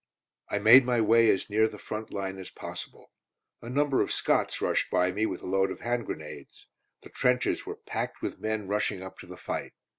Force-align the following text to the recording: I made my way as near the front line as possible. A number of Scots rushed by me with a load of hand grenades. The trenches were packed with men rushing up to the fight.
I 0.49 0.57
made 0.57 0.83
my 0.83 0.99
way 0.99 1.29
as 1.29 1.47
near 1.47 1.67
the 1.67 1.77
front 1.77 2.11
line 2.11 2.39
as 2.39 2.49
possible. 2.49 3.11
A 3.61 3.69
number 3.69 4.01
of 4.01 4.11
Scots 4.11 4.59
rushed 4.59 4.89
by 4.89 5.11
me 5.11 5.27
with 5.27 5.43
a 5.43 5.45
load 5.45 5.69
of 5.69 5.81
hand 5.81 6.07
grenades. 6.07 6.65
The 7.03 7.09
trenches 7.11 7.67
were 7.67 7.75
packed 7.75 8.19
with 8.19 8.39
men 8.39 8.67
rushing 8.67 9.03
up 9.03 9.19
to 9.19 9.27
the 9.27 9.37
fight. 9.37 9.73